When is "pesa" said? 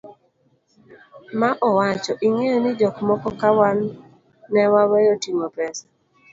5.55-5.85